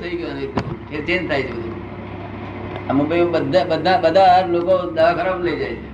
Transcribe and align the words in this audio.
થઈ 0.00 0.16
ગયું 0.16 0.30
એ 0.92 1.02
ચેન્જ 1.04 1.28
થાય 1.28 1.42
છે 1.42 1.52
બધું. 1.52 2.96
મુંબઈ 2.96 3.20
બધા 3.20 3.64
બધા 3.64 3.98
બધા 3.98 4.46
લોકો 4.46 4.90
દવાખાના 4.90 5.36
લઈ 5.36 5.56
જાય 5.56 5.70
છે. 5.70 5.90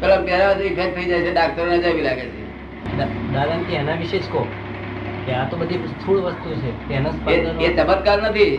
પેલા 0.00 0.16
પહેલા 0.16 0.50
ઇફેક્ટ 0.50 0.96
થઈ 0.96 1.04
જાય 1.04 1.20
છે 1.20 1.32
ડાક્ટરો 1.32 1.66
ને 1.66 1.78
જવી 1.78 2.02
લાગે 2.02 2.20
છે. 2.20 2.42
દાદા 3.32 3.56
કે 3.68 3.74
એના 3.74 3.94
વિશે 3.94 4.18
જ 4.18 4.22
કહો. 4.32 4.46
કે 5.26 5.32
આ 5.32 5.48
તો 5.48 5.56
બધી 5.56 5.74
સ્થૂળ 5.74 6.20
વસ્તુ 6.20 6.54
છે. 6.54 6.94
એ 7.60 7.76
ચમત્કાર 7.76 8.22
નથી. 8.22 8.56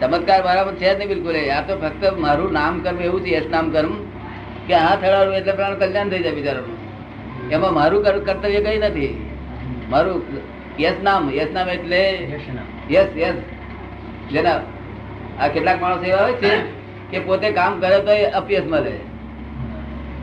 ચમત્કાર 0.00 0.42
બરાબર 0.42 0.74
છે 0.74 0.94
જ 0.94 0.98
નહીં 0.98 1.08
બિલકુલ. 1.08 1.36
એ. 1.36 1.48
આ 1.48 1.60
તો 1.60 1.76
ફક્ત 1.76 2.18
મારું 2.18 2.52
નામ 2.52 2.80
કર્મ 2.80 3.00
એવું 3.00 3.20
છે 3.20 3.36
યશ 3.36 3.46
નામ 3.50 3.70
કર્મ 3.70 3.92
કે 4.66 4.74
આ 4.74 4.96
થડાડું 4.96 5.34
એટલે 5.34 5.52
પ્રાણ 5.52 5.74
કલ્યાણ 5.74 6.08
થઈ 6.08 6.22
જાય 6.22 6.32
બિચારાનું. 6.32 6.76
એમાં 7.50 7.74
મારું 7.74 8.04
કર્તવ્ય 8.04 8.60
કઈ 8.60 8.78
નથી. 8.78 9.30
મારું 9.90 10.22
યશ 10.80 11.00
નામ 11.02 11.30
યસ 11.34 11.50
નામ 11.52 11.68
એટલે 11.68 12.02
યસ 12.90 13.08
યસ. 13.16 13.34
જેના 14.32 14.60
આ 15.40 15.48
કેટલાક 15.48 15.80
માણસો 15.80 16.04
એવા 16.04 16.22
હોય 16.22 16.34
છે 16.34 16.52
કે 17.10 17.18
પોતે 17.20 17.50
કામ 17.52 17.80
કરે 17.80 17.98
તો 18.00 18.12
અપયસ 18.38 18.64
મળે. 18.64 18.94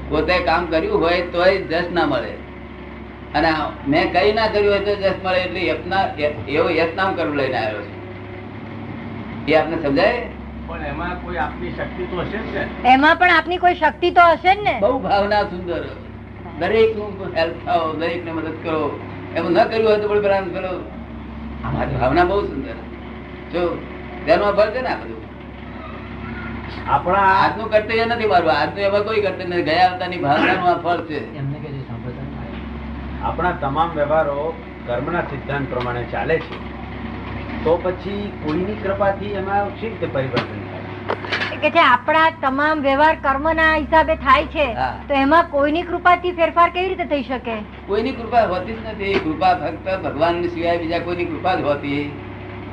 પોતે 0.09 0.35
કામ 0.45 0.65
કર્યું 0.65 1.01
હોય 1.01 1.21
તોય 1.21 1.57
જસ 1.61 1.91
ના 1.91 2.05
મળે. 2.05 2.33
અને 3.33 3.49
મેં 3.87 4.11
કઈ 4.13 4.33
ના 4.33 4.47
કર્યું 4.47 4.73
હોય 4.73 4.79
તો 4.79 4.95
જસ 4.95 5.15
મળે 5.23 5.39
એટલે 5.43 5.67
યપના 5.67 6.03
એવો 6.47 6.69
યસ 6.69 6.91
નામ 6.95 7.15
કરવું 7.15 7.37
લઈને 7.37 7.57
આવ્યો 7.57 7.81
છે. 7.81 7.93
એ 9.47 9.55
આપને 9.55 9.77
સમજાય? 9.83 10.23
પણ 10.67 10.85
એમાં 10.85 11.21
કોઈ 11.21 11.37
આપની 11.37 11.71
શક્તિ 11.77 12.03
તો 12.11 12.21
હશે 12.21 12.37
જ 12.37 12.55
ને? 12.55 12.93
એમાં 12.93 13.17
પણ 13.17 13.29
આપની 13.29 13.57
કોઈ 13.57 13.75
શક્તિ 13.75 14.11
તો 14.11 14.21
હશે 14.21 14.55
જ 14.55 14.57
ને? 14.63 14.75
બહુ 14.81 14.99
ભાવના 14.99 15.43
સુંદર. 15.43 15.85
દરેકનું 16.59 17.31
હેલ્પ 17.37 17.55
થાવ 17.65 17.95
દરેક 17.99 18.25
ને 18.25 18.31
મદદ 18.31 18.57
કરો. 18.63 18.99
એમ 19.35 19.49
ન 19.49 19.63
કર્યું 19.63 19.89
હોય 19.89 19.97
તો 19.97 20.07
પણ 20.07 20.21
પેલા 20.21 20.41
પેલો 20.41 20.71
અમારી 21.65 21.95
ભાવના 21.95 22.23
બહુ 22.23 22.41
સુંદર 22.41 22.77
જો 23.53 23.77
ધ્યાનમાં 24.25 24.53
ફળ 24.53 24.69
છે 24.69 24.81
ને 24.81 24.89
આ 24.89 24.95
બધું? 24.95 25.21
આપણા 26.87 27.17
આજનું 27.17 27.71
કર્તવ્ય 27.71 28.05
નથી 28.05 28.27
મારું 28.27 28.51
આજનું 28.51 28.79
એમાં 28.79 29.03
કોઈ 29.03 29.21
કર્તવ્ય 29.21 29.45
નથી. 29.45 29.61
ગયા 29.61 29.89
અવતારની 29.89 30.17
ભાવનાનું 30.17 30.69
આ 30.69 30.77
ફળ 30.77 30.97
છે. 30.97 31.21
આપણા 33.21 33.51
તમામ 33.51 33.89
વ્યવહારો 33.95 34.53
કર્મના 34.87 35.21
સિદ્ધાંત 35.21 35.69
પ્રમાણે 35.69 36.03
ચાલે 36.03 36.39
છે. 36.39 36.57
તો 37.63 37.79
પછી 37.83 38.31
કોઈની 38.43 38.77
કૃપાથી 38.83 39.25
એમાં 39.25 39.79
શી 39.79 39.89
રીતે 39.89 40.07
પરિવર્તન 40.07 40.68
કે 41.61 41.69
જે 41.75 41.81
આપણા 41.83 42.27
તમામ 42.41 42.81
વ્યવહાર 42.81 43.15
કર્મના 43.23 43.71
હિસાબે 43.75 44.15
થાય 44.25 44.45
છે 44.55 44.67
તો 45.07 45.13
એમાં 45.21 45.49
કોઈની 45.53 45.85
કૃપાથી 45.89 46.33
ફેરફાર 46.39 46.67
કેવી 46.75 46.91
રીતે 46.91 47.05
થઈ 47.13 47.23
શકે? 47.23 47.55
કોઈની 47.87 48.15
કૃપા 48.19 48.43
હોતી 48.53 48.75
જ 48.77 48.85
નથી. 48.87 49.19
કૃપા 49.25 49.53
ફક્ત 49.63 49.87
ભગવાન 50.05 50.43
સિવાય 50.53 50.77
બીજા 50.83 51.01
કોઈની 51.07 51.27
કૃપા 51.31 51.55
જ 51.55 51.67
હોતી 51.69 52.03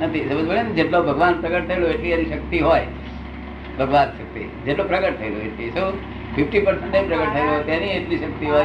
નથી. 0.01 0.25
સમજ 0.29 0.47
પડે 0.49 0.63
ને 0.63 0.77
જેટલો 0.79 1.03
ભગવાન 1.09 1.41
પ્રગટ 1.43 1.67
થયેલો 1.69 1.89
એટલી 1.95 2.15
એની 2.19 2.31
શક્તિ 2.33 2.59
હોય. 2.61 2.87
ભગવાન 3.79 4.09
શક્તિ. 4.19 4.43
જેટલો 4.67 4.85
પ્રગટ 4.93 5.19
થયેલો 5.21 5.41
એટલી. 5.49 5.71
શું? 5.77 5.95
ફિફ્ટી 6.37 6.65
પર્સન્ટ 6.67 6.97
પ્રગટ 7.11 7.33
થયેલો 7.35 7.59
તેની 7.71 7.93
એટલી 7.99 8.23
શક્તિ 8.25 8.47
હોય. 8.55 8.65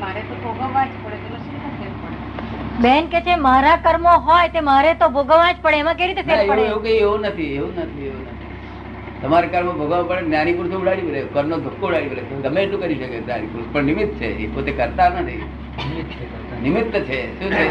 મારા 0.00 0.22
તો 0.30 0.36
ભોગવવા 0.44 0.84
જ 0.84 0.92
પડે 1.04 1.18
તો 1.24 1.38
શું 1.44 1.56
ફેર 1.78 1.92
પડે? 2.00 2.16
બેન 2.84 3.12
કે 3.12 3.20
છે 3.26 3.36
મારા 3.48 3.76
કર્મો 3.84 4.14
હોય 4.30 4.48
તે 4.56 4.60
મારે 4.70 4.94
તો 5.02 5.08
ભોગવવા 5.18 5.52
જ 5.52 5.56
પડે. 5.62 5.78
એમાં 5.84 5.96
કેવી 6.00 6.14
રીતે 6.14 6.24
ફેર 6.30 6.40
પડે? 6.50 6.62
એવું 7.04 7.28
નથી 7.28 7.52
એવું 7.58 7.78
નથી 7.82 8.08
એવું 8.08 8.24
નથી. 8.24 8.35
તમારે 9.22 9.46
કર્મ 9.46 9.68
ભોગવવા 9.72 10.02
પડે 10.02 10.22
જ્ઞાની 10.22 10.52
પુરુષ 10.52 10.74
ઉડાડી 10.74 11.08
પડે 11.08 11.20
કર્મનો 11.34 11.56
ધક્કો 11.58 11.86
ઉડાડી 11.86 12.08
પડે 12.08 12.40
ગમે 12.44 12.60
એટલું 12.62 12.80
કરી 12.80 12.96
શકે 12.96 13.20
જ્ઞાની 13.20 13.46
પુરુષ 13.46 13.68
પણ 13.72 13.84
નિમિત્ત 13.84 14.12
છે 14.18 14.28
એ 14.38 14.48
પોતે 14.48 14.72
કરતા 14.72 15.08
નથી. 15.08 15.42
નિમિત્ત 16.62 16.92
છે 16.92 17.00
છે 17.02 17.18
શું 17.38 17.50
છે? 17.50 17.66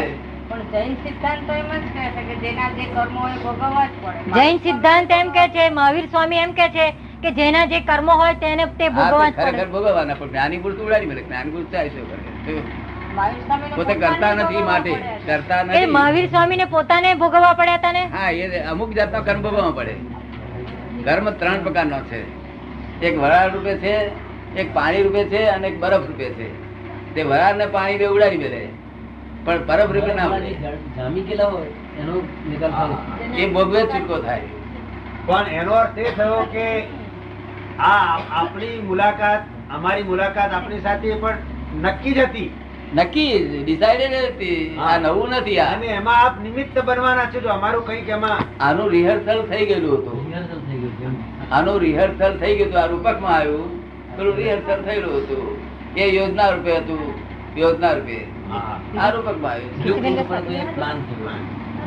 જૈન 0.72 0.96
સિદ્ધાંત 0.96 1.50
એમ 1.50 1.68
છે 1.86 2.24
કે 2.28 2.34
જેના 2.42 2.70
જે 2.70 2.84
કર્મો 2.94 3.20
હોય 3.20 3.34
એ 3.34 3.42
ભોગવવા 3.42 3.86
જ 3.86 3.92
પડે. 4.02 4.30
જૈન 4.34 4.58
સિદ્ધાંત 4.58 5.10
એમ 5.10 5.28
કે 5.30 5.44
છે 5.48 5.68
મહાવીર 5.70 6.06
સ્વામી 6.06 6.38
એમ 6.38 6.52
કે 6.52 6.66
છે 6.68 6.86
કે 7.22 7.30
જેના 7.32 7.66
જે 7.66 7.80
કર્મો 7.80 8.12
હોય 8.12 8.34
તેને 8.34 8.64
તે 8.78 8.90
ભોગવવા 8.90 9.30
ખરેખર 9.30 9.68
ભોગવવાના 9.68 10.14
પણ 10.14 10.28
જ્ઞાની 10.28 10.58
પુરુષ 10.58 10.80
ઉડાડી 10.80 11.06
મળે 11.06 11.22
જ્ઞાની 11.22 11.50
પુરુષ 11.50 11.70
થાય 11.72 11.90
સ્વામીને 13.40 13.74
પોતે 13.76 13.94
કરતા 13.94 14.34
નથી 14.34 14.62
માટે 14.62 14.92
કરતા 15.26 15.62
નથી. 15.62 15.86
મહાવીર 15.88 16.26
સ્વામી 16.28 16.56
ને 16.56 16.66
પોતાને 16.66 17.14
ભોગવવા 17.14 17.54
પડ્યા 17.54 17.78
હતા 17.78 17.92
ને 17.92 18.02
હા 18.12 18.30
એ 18.32 18.62
અમુક 18.66 18.90
જાતનો 18.92 19.22
કર્મ 19.22 19.42
ભોગવવા 19.42 19.70
પડે. 19.70 19.94
કર્મ 21.06 21.30
ત્રણ 21.30 21.62
પ્રકારનો 21.62 21.98
છે. 21.98 22.20
એક 23.06 23.18
વરાળ 23.18 23.52
રૂપે 23.52 23.76
છે 23.76 23.94
એક 24.60 24.74
પાણી 24.74 25.02
રૂપે 25.02 25.24
છે 25.24 25.44
અને 25.44 25.68
એક 25.68 25.80
બરફ 25.80 26.06
રૂપે 26.06 26.24
છે. 26.24 26.48
તે 27.14 27.22
વરાળ 27.22 27.56
ને 27.56 27.66
પાણી 27.66 27.98
બે 27.98 28.06
ઉડાડી 28.06 28.36
મેલે 28.36 28.68
પણ 29.44 29.66
બરફ 29.66 29.92
રૂપે 29.92 30.14
ના 30.14 30.38
જામી 30.96 31.20
ગયેલા 31.20 31.46
હોય 31.46 31.66
એનો 32.00 32.28
નિકાલ 32.50 33.38
એ 33.38 33.46
ભોગવે 33.46 33.82
છૂટકો 33.82 34.18
થાય. 34.22 34.40
પણ 35.26 35.48
એનો 35.48 35.72
અર્થ 35.72 35.98
એ 35.98 36.10
થયો 36.10 36.46
કે 36.52 36.82
આ 37.78 38.18
આપણી 38.30 38.82
મુલાકાત 38.86 39.42
અમારી 39.70 40.02
મુલાકાત 40.02 40.52
આપણી 40.52 40.80
સાથે 40.80 41.14
પણ 41.14 41.36
નક્કી 41.82 42.12
જ 42.12 42.18
હતી. 42.18 42.54
નક્કી 42.94 43.62
ડિસાઇડેડ 43.64 44.10
હતી. 44.10 44.76
આ 44.76 44.98
નવું 44.98 45.28
નથી 45.28 45.58
આ. 45.58 45.76
અને 45.76 45.86
એમાં 45.86 46.26
આપ 46.26 46.40
નિમિત્ત 46.42 46.78
બનવાના 46.84 47.24
છો 47.24 47.48
અમારું 47.48 47.86
કંઈક 47.86 48.08
એમાં 48.08 48.64
આનું 48.64 48.90
રિહર્સલ 48.90 49.42
થઈ 49.42 49.66
ગયેલું 49.66 49.98
હતું. 49.98 50.26
આનું 51.52 51.80
રિહર્સલ 51.80 52.36
થઈ 52.36 52.56
ગયું 52.56 52.68
હતું 52.70 52.80
આ 52.82 52.86
રૂપકમાં 52.86 53.34
આવ્યું. 53.36 53.86
થોડું 54.16 54.36
રિહર્સલ 54.36 54.82
થયેલું 54.82 55.16
હતું. 55.16 55.44
એ 55.96 56.08
યોજના 56.16 56.48
રૂપે 56.48 56.76
હતું. 56.76 57.14
યોજના 57.60 57.92
રૂપે. 57.92 58.18
આ 58.98 59.10
રૂપકમાં 59.10 59.52
આવ્યું 59.52 59.72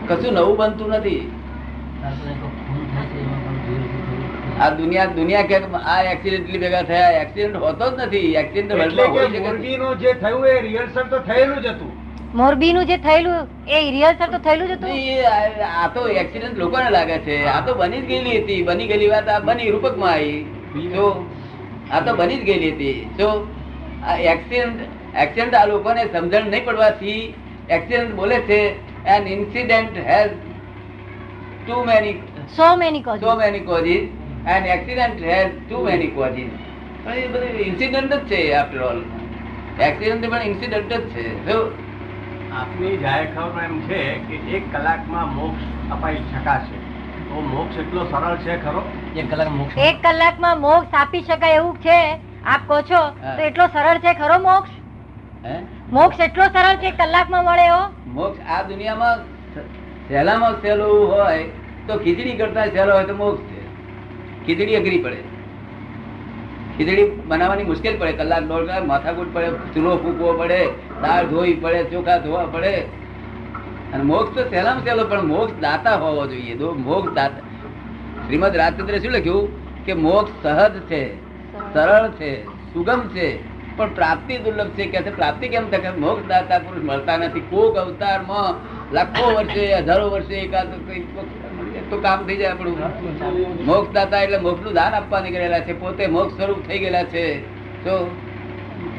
કશું 0.08 0.34
નવું 0.34 0.58
બનતું 0.58 0.90
નથી. 0.90 1.32
આ 4.60 4.70
દુનિયા 4.70 5.06
દુનિયા 5.06 5.42
કે 5.42 5.56
આ 5.96 6.02
એક્સિડેન્ટલી 6.04 6.58
ભેગા 6.58 6.82
થયા. 6.82 7.12
એક્સિડન્ટ 7.12 7.56
હોતો 7.56 7.86
જ 7.92 8.00
નથી. 8.00 8.34
એક્સિડન્ટ 8.34 8.72
એટલે 8.72 9.04
કે 9.04 9.40
મોરબીનું 9.40 10.00
જે 10.00 10.14
થયું 10.14 10.48
એ 10.48 10.62
રિહર્સલ 10.62 11.04
તો 11.04 11.18
થયેલું 11.20 11.62
જ 11.62 11.66
હતું. 11.66 11.92
મોરબી 12.42 12.74
નું 12.74 12.88
જે 12.92 12.98
થયેલું 13.08 13.48
એ 13.68 13.80
રિહર્સલ 13.96 14.32
તો 14.34 14.40
થયેલું 14.48 14.68
જ 14.68 14.74
હતું? 14.76 14.90
આ 15.82 15.88
તો 15.96 16.02
એક્સિડન્ટ 16.22 16.58
લોકોને 16.64 16.90
લાગે 16.98 17.18
છે. 17.28 17.38
આ 17.56 17.62
તો 17.68 17.76
બની 17.82 18.02
જ 18.02 18.08
ગયેલી 18.12 18.38
હતી. 18.42 18.62
બની 18.70 18.88
ગયેલી 18.92 19.12
વાત 19.16 19.28
આ 19.36 19.40
બની 19.50 19.72
રૂપકમાં 19.76 20.14
આવી. 20.14 20.88
જો 20.96 21.08
આ 21.92 22.02
તો 22.06 22.16
બની 22.22 22.40
જ 22.42 22.44
ગયેલી 22.50 22.72
હતી. 22.76 23.08
જો 23.20 23.30
આ 24.04 24.18
એક્સિડન્ટ 24.34 24.80
એક્સિડન્ટ 25.24 25.56
આ 25.62 25.66
લોકોને 25.74 26.02
સમજણ 26.14 26.52
નહીં 26.54 26.66
પડવાથી 26.70 27.24
એક્સિડન્ટ 27.78 28.16
બોલે 28.22 28.38
છે 28.52 28.60
an 29.16 29.28
incident 29.36 29.96
has 30.10 30.32
too 31.64 31.84
many 31.90 32.16
so 32.56 32.68
many 32.78 33.04
cause 33.08 33.20
so 33.26 33.36
many 33.42 33.66
causes 33.70 34.04
an 34.56 34.64
accident 34.76 35.20
has 35.32 35.52
too 35.58 35.84
many 35.90 36.14
causes 36.18 36.52
પણ 37.04 37.18
એ 37.24 37.28
બધું 37.34 37.60
ઇન્સિડન્ટ 37.68 38.14
જ 38.14 38.22
છે 38.32 38.40
આફ્ટર 38.62 38.82
ઓલ 38.90 39.00
એક્સિડન્ટ 39.88 40.26
પણ 40.32 40.46
ઇન્સિડન્ટ 40.52 40.92
જ 40.92 41.02
છે. 41.14 41.26
જો 41.48 41.58
આપની 42.52 42.98
જાહેર 42.98 43.28
ખબર 43.36 43.64
એમ 43.64 43.76
છે 43.82 44.00
કે 44.28 44.38
એક 44.56 44.64
કલાકમાં 44.72 45.30
મોક્ષ 45.34 45.64
અપાઈ 45.92 46.24
શકાશે. 46.32 46.78
તો 47.30 47.42
મોક્ષ 47.42 47.78
એટલો 47.78 48.06
સરળ 48.06 48.38
છે 48.38 48.58
ખરો? 48.58 48.84
એક 49.16 49.30
કલાક 49.30 49.50
મોક્ષ 49.50 49.78
એક 49.78 50.02
કલાકમાં 50.02 50.60
મોક્ષ 50.60 50.94
આપી 50.94 51.24
શકાય 51.24 51.56
એવું 51.56 51.78
છે? 51.78 52.00
આપ 52.44 52.68
કહો 52.68 52.82
છો 52.82 53.02
તો 53.38 53.42
એટલો 53.42 53.68
સરળ 53.68 54.00
છે 54.00 54.14
ખરો 54.14 54.40
મોક્ષ? 54.40 54.72
હે? 55.44 55.56
મોક્ષ 55.92 56.20
એટલો 56.20 56.44
સરળ 56.50 56.78
છે 56.78 56.92
કલાકમાં 56.92 57.46
મળે 57.46 57.66
એવો 57.66 57.82
મોક્ષ 58.06 58.40
આ 58.48 58.64
દુનિયામાં 58.64 59.20
સહેલામાં 60.08 60.62
સહેલું 60.62 61.08
હોય 61.08 61.48
તો 61.88 62.00
ખીચડી 62.00 62.38
કરતા 62.38 62.70
સહેલો 62.72 62.94
હોય 62.94 63.08
તો 63.08 63.16
મોક્ષ 63.16 63.42
છે. 63.44 63.62
ખીચડી 64.46 64.76
અઘરી 64.76 65.04
પડે. 65.04 65.24
ખીચડી 66.80 67.06
બનાવવાની 67.28 67.64
મુશ્કેલ 67.64 67.98
પડે. 68.00 68.12
કલાક 68.12 68.44
દોઢ 68.44 68.62
કલાક 68.62 68.86
માથાકૂટ 68.86 69.34
પડે, 69.34 69.50
ચૂલો 69.74 69.96
ફૂકવો 69.98 70.34
પડે, 70.34 70.68
દાળ 71.02 71.26
ધોવી 71.26 71.54
પડે, 71.54 71.84
ચોખા 71.84 72.18
ધોવા 72.18 72.46
પડે. 72.46 72.76
અને 73.94 74.04
મોક્ષ 74.04 74.36
તો 74.36 74.50
સહેલામાં 74.50 74.84
સહેલો, 74.84 75.04
પણ 75.04 75.24
મોક્ષ 75.24 75.54
દાતા 75.62 75.96
હોવો 75.96 76.28
જોઈએ. 76.28 76.56
મોક્ષ 76.56 77.14
દાતા, 77.14 77.40
શ્રીમદ 78.26 78.56
રાજચંદ્ર 78.56 78.98
શું 78.98 79.12
લખ્યું? 79.12 79.50
કે 79.86 79.94
મોક્ષ 79.94 80.32
સહજ 80.44 80.80
છે, 80.80 81.04
સરળ 81.74 82.10
છે, 82.12 82.32
સુગમ 82.74 83.02
છે, 83.08 83.28
પણ 83.78 83.94
પ્રાપ્તિ 83.94 84.38
દુર્લભ 84.38 84.68
છે. 84.68 84.86
કે 84.86 85.02
પ્રાપ્તિ 85.02 85.48
કેમ 85.48 85.70
થાય 85.70 85.92
મોક્ષ 85.98 86.28
દાતા 86.28 86.60
પુરુષ 86.60 86.84
મળતા 86.84 87.18
નથી. 87.18 87.40
કોક 87.40 87.78
અવતારમાં 87.78 88.56
લાખો 88.96 89.34
વર્ષે, 89.36 89.76
હજારો 89.76 90.10
વર્ષે 90.10 90.36
એકાદ 90.36 90.68
તો 91.90 91.98
કામ 91.98 92.26
થઈ 92.26 92.38
જાય 92.38 92.52
આપણું. 92.52 93.66
મોક્ષ 93.66 93.94
દાતા 93.94 94.22
એટલે 94.22 94.38
મોક્ષનું 94.38 94.74
દાન 94.74 94.94
આપવા 94.94 95.20
નીકળેલા 95.20 95.60
છે. 95.60 95.74
પોતે 95.74 96.08
મોક્ષ 96.08 96.36
સ્વરૂપ 96.36 96.68
થઈ 96.68 96.80
ગયેલા 96.80 97.04
છે. 97.04 97.26
તો 97.84 97.96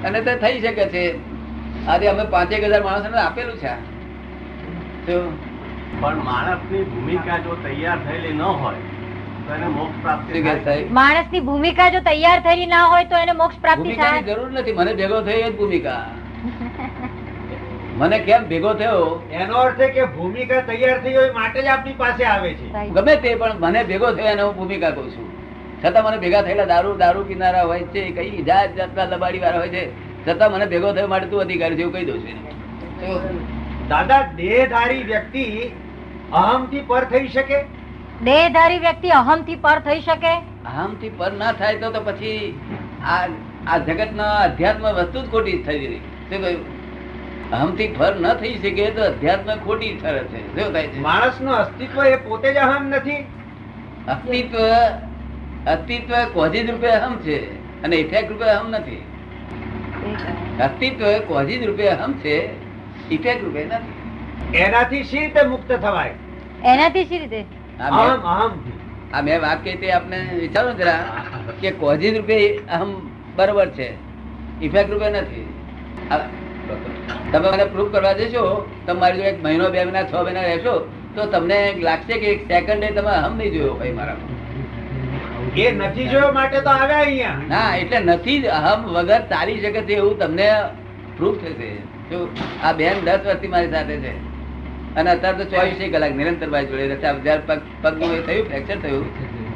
અને 0.05 0.21
તે 0.21 0.35
થઈ 0.35 0.61
શકે 0.61 0.87
છે. 0.87 1.05
આજે 1.89 2.07
અમે 2.07 2.25
પાંચેક 2.25 2.65
હજાર 2.65 2.83
માણસોને 2.83 3.19
આપેલું 3.19 3.57
છે. 3.57 3.75
તો 5.07 5.19
પણ 6.01 6.25
માણસની 6.25 6.85
ભૂમિકા 6.85 7.39
જો 7.39 7.55
તૈયાર 7.55 7.99
થયેલી 7.99 8.33
ન 8.33 8.43
હોય 8.43 8.77
તો 9.47 9.55
એને 9.55 9.69
મોક્ષ 9.69 10.03
પ્રાપ્તિ 10.03 10.43
થાય? 10.43 10.85
માણસની 10.91 11.41
ભૂમિકા 11.41 11.89
જો 11.89 12.01
તૈયાર 12.01 12.41
થયેલી 12.41 12.67
ના 12.67 12.85
હોય 12.85 13.05
તો 13.05 13.17
એને 13.17 13.33
મોક્ષ 13.33 13.59
પ્રાપ્તિ 13.59 13.97
થાય. 13.97 14.23
જરૂર 14.23 14.51
નથી. 14.51 14.73
મને 14.73 14.95
ભેગો 14.95 15.21
થઈ 15.21 15.43
જ 15.43 15.57
ભૂમિકા. 15.57 16.03
મને 18.01 18.19
કેમ 18.27 18.47
ભેગો 18.51 18.73
થયો? 18.81 19.01
એનો 19.41 19.57
અર્થ 19.65 19.83
કે 19.97 20.05
ભૂમિકા 20.17 20.61
તૈયાર 20.69 21.01
થઈ 21.07 21.17
હોય 21.19 21.33
માટે 21.39 21.59
જ 21.63 21.67
આપની 21.75 21.97
પાસે 22.03 22.23
આવે 22.35 22.51
છે. 22.61 22.67
ગમે 22.97 23.15
તે 23.25 23.35
પણ 23.43 23.61
મને 23.65 23.81
ભેગો 23.91 24.13
થયો 24.21 24.33
એને 24.35 24.43
હું 24.43 24.55
ભૂમિકા 24.61 24.93
કહું 24.99 25.11
છું. 25.17 25.27
છતાં 25.83 26.05
મને 26.07 26.19
ભેગા 26.25 26.43
થયેલા 26.47 26.69
દારૂ 26.71 26.95
દારૂ 27.03 27.25
કિનારા 27.33 27.67
હોય 27.73 27.87
છે 27.93 28.07
કઈ 28.17 28.45
જાત 28.49 28.79
જાતના 28.79 29.09
લબાડી 29.13 29.43
વાળા 29.45 29.63
હોય 29.65 29.73
છે 29.75 29.83
છતાં 30.25 30.53
મને 30.57 30.67
ભેગો 30.73 30.95
થયો 30.97 31.13
માટે 31.13 31.29
તું 31.35 31.45
અધિકારી 31.45 31.79
છે 31.79 31.85
એવું 31.85 31.95
કહી 31.95 32.07
દઉં 32.11 32.19
છું 32.25 33.39
દાદા 33.93 34.23
દેહધારી 34.41 35.05
વ્યક્તિ 35.13 35.45
અહમથી 36.41 36.83
પર 36.91 37.05
થઈ 37.13 37.29
શકે? 37.37 37.59
દેહધારી 38.25 38.83
વ્યક્તિ 38.89 39.15
અહમથી 39.21 39.61
પર 39.69 39.79
થઈ 39.87 40.01
શકે? 40.01 40.35
આમથી 40.75 41.15
પર 41.23 41.31
ના 41.39 41.55
થાય 41.63 41.81
તો 41.85 41.95
તો 41.95 42.05
પછી 42.11 42.55
આ 43.15 43.23
આ 43.67 43.79
જગતના 43.89 44.35
અધ્યાત્મ 44.43 44.87
વસ્તુ 45.01 45.19
જ 45.23 45.27
ખોટી 45.33 45.63
થઈ 45.67 45.81
રહી. 45.87 46.03
શું 46.29 46.43
કહ્યું? 46.43 46.63
અહમથી 47.53 47.89
ફર 47.89 48.17
ન 48.17 48.35
થઈ 48.35 48.55
શકે 48.55 48.91
તો 48.91 49.03
અધ્યાત્મ 49.03 49.55
ખોટી 49.55 50.01
ઠરે 50.03 50.19
છે. 50.19 50.63
શું 50.63 50.73
થાય 50.73 50.87
છે? 50.87 51.01
માણસનું 51.01 51.55
અસ્તિત્વ 51.55 52.05
એ 52.05 52.17
પોતે 52.17 52.53
જ 52.53 52.57
અહમ 52.57 52.89
નથી. 52.89 53.17
અસ્તિત્વ 54.09 54.59
અસ્તિત્વ 55.67 56.15
કોઝિજ 56.33 56.71
રૂપે 56.71 56.89
અહમ 56.89 57.17
છે 57.17 57.55
અને 57.83 57.97
ઇફેક્ટ 57.97 58.33
રૂપે 58.33 58.45
અહમ 58.45 58.69
નથી. 58.69 59.05
અસ્તિત્વ 60.61 61.05
કોઝિજ 61.19 61.67
રૂપે 61.67 61.89
અહમ 61.89 62.13
છે 62.13 62.49
ઇફેક્ટ 63.11 63.45
રૂપે 63.45 63.65
નથી. 63.65 64.01
એનાથી 64.59 65.05
શી 65.05 65.19
રીતે 65.19 65.43
મુક્ત 65.47 65.73
થવાય? 65.73 66.15
એનાથી 66.65 67.05
શી 67.05 67.19
રીતે? 67.19 67.45
આ 67.81 67.91
મેં- 67.91 68.11
અહમ 68.11 68.51
આ 69.13 69.21
મેં 69.21 69.41
વાત 69.41 69.65
કહી 69.65 69.75
તે 69.75 69.93
આપને 69.93 70.19
વિચારો 70.41 70.73
જરા 70.73 71.05
કે 71.61 71.71
કોઝિજ 71.71 72.17
રૂપે 72.17 72.57
અહમ 72.57 73.11
બરોબર 73.37 73.69
છે 73.71 73.95
ઇફેક્ટ 74.65 74.91
રૂપે 74.91 75.11
નથી. 75.11 75.55
આ- 76.11 76.29
તમે 77.33 77.49
મને 77.51 77.65
પ્રૂફ 77.67 77.91
કરવા 77.93 78.15
જશો 78.15 78.45
તમે 78.87 78.99
મારી 79.01 79.19
જોડે 79.19 79.31
એક 79.31 79.39
મહિનો 79.43 79.71
બે 79.71 79.85
મહિના 79.85 80.05
છ 80.05 80.15
મહિના 80.21 80.47
રહેશો 80.49 80.75
તો 81.15 81.27
તમને 81.35 81.59
લાગશે 81.83 82.15
કે 82.17 82.29
એક 82.35 82.41
સેકન્ડે 82.49 82.89
તમે 82.99 83.15
હમ 83.17 83.35
નહીં 83.39 83.53
જોયો 83.55 83.75
ભાઈ 83.75 83.93
મારા 83.93 84.19
એ 85.57 85.71
નથી 85.73 86.09
જોયો 86.09 86.33
માટે 86.33 86.59
તો 86.61 86.71
આવ્યા 86.71 87.03
અહીંયા. 87.03 87.39
ના 87.49 87.69
એટલે 87.77 87.99
નથી 88.07 88.39
હમ 88.59 88.81
વગર 88.97 89.23
ચાલી 89.31 89.61
શકે 89.63 89.81
છે 89.83 89.95
એવું 89.95 90.19
તમને 90.19 90.49
પ્રૂફ 91.17 91.39
થશે. 91.39 91.71
જો 92.11 92.19
આ 92.63 92.73
બેન 92.73 92.97
દસ 93.05 93.21
વર્ષથી 93.25 93.53
મારી 93.55 93.73
સાથે 93.73 93.97
છે. 94.05 94.13
અને 94.97 95.09
અત્યારે 95.11 95.39
તો 95.41 95.45
ચોવીસે 95.53 95.85
કલાક 95.95 96.15
નિરંતર 96.15 96.49
ભાઈ 96.49 96.71
જોડે 96.71 96.97
જયારે 97.25 97.43
પગ 97.49 97.59
પગનું 97.83 98.15
એ 98.15 98.21
થયું 98.23 98.47
ફ્રેક્ચર 98.49 98.79
થયું 98.85 99.05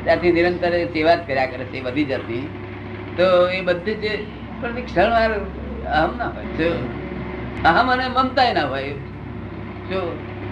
ત્યારથી 0.05 0.33
નિરંતર 0.33 0.73
સેવા 0.95 1.17
જ 1.17 1.23
કર્યા 1.29 1.51
કરે 1.53 1.65
છે 1.73 1.85
બધી 1.87 2.07
જાતની 2.07 2.43
તો 3.17 3.27
એ 3.51 3.63
બધી 3.63 3.97
જે 4.03 4.13
પણ 4.61 4.85
ક્ષણવાર 4.85 5.33
હમ 5.95 6.13
ના 6.19 6.31
હોય. 6.35 6.71
અહમ 7.65 7.89
અને 7.89 8.05
મમતા 8.09 8.53
ના 8.53 8.67
હોય. 8.67 8.95
જો 9.91 10.01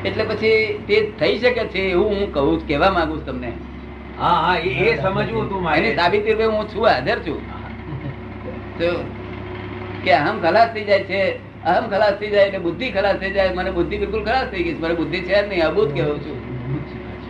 એટલે 0.05 0.25
પછી 0.25 0.59
તે 0.87 0.97
થઈ 1.19 1.39
શકે 1.39 1.65
છે 1.69 1.81
એવું 1.91 2.15
હું 2.17 2.33
કહું 2.33 2.67
કહેવા 2.69 2.91
માંગુ 2.91 3.17
છું 3.17 3.27
તમને. 3.27 3.51
હા 4.19 4.35
હા 4.45 4.57
એ 4.59 4.97
સમજવું 4.97 5.47
હતું 5.47 5.63
મારે. 5.63 5.79
એની 5.79 5.97
સાબિતી 5.97 6.33
રૂપે 6.33 6.47
હું 6.47 6.69
છું 6.69 6.85
હાજર 6.85 7.19
છું. 7.25 7.41
તો 8.79 8.91
કે 10.05 10.13
અહમ 10.13 10.41
ખલાસ 10.41 10.69
થઈ 10.75 10.85
જાય 10.85 11.05
છે 11.05 11.21
અહમ 11.67 11.85
ખલાસ 11.91 12.15
થઈ 12.21 12.31
જાય 12.31 12.47
એટલે 12.47 12.61
બુદ્ધિ 12.61 12.93
ખલાસ 12.93 13.17
થઈ 13.21 13.33
જાય 13.33 13.55
મને 13.55 13.71
બુદ્ધિ 13.73 13.99
બિલકુલ 13.99 14.25
ખલાસ 14.25 14.47
થઈ 14.53 14.65
ગઈ 14.65 14.79
મારે 14.81 14.95
બુદ્ધિ 14.95 15.19
છે 15.23 15.35
જ 15.35 15.43
નહીં 15.49 15.65
અભૂત 15.67 15.91
કહેવું 15.95 16.21
છું. 16.21 16.39